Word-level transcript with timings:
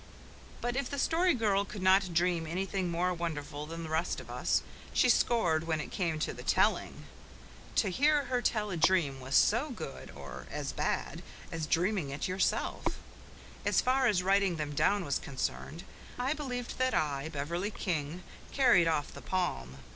But 0.61 0.75
if 0.75 0.89
the 0.89 0.97
Story 0.97 1.35
Girl 1.35 1.63
could 1.63 1.83
not 1.83 2.11
dream 2.11 2.47
anything 2.47 2.89
more 2.89 3.13
wonderful 3.13 3.67
than 3.67 3.83
the 3.83 3.89
rest 3.89 4.19
of 4.19 4.31
us, 4.31 4.63
she 4.93 5.09
scored 5.09 5.67
when 5.67 5.79
it 5.79 5.91
came 5.91 6.17
to 6.21 6.33
the 6.33 6.41
telling. 6.41 7.05
To 7.75 7.91
hear 7.91 8.23
her 8.23 8.41
tell 8.41 8.71
a 8.71 8.77
dream 8.77 9.19
was 9.19 9.37
as 9.53 9.75
good 9.75 10.09
or 10.15 10.47
as 10.49 10.71
bad 10.73 11.21
as 11.51 11.67
dreaming 11.67 12.09
it 12.09 12.27
yourself. 12.27 12.97
As 13.63 13.79
far 13.79 14.07
as 14.07 14.23
writing 14.23 14.55
them 14.55 14.73
down 14.73 15.05
was 15.05 15.19
concerned, 15.19 15.83
I 16.17 16.33
believe 16.33 16.79
that 16.79 16.95
I, 16.95 17.29
Beverley 17.29 17.69
King, 17.69 18.23
carried 18.51 18.87
off 18.87 19.13
the 19.13 19.21
palm. 19.21 19.77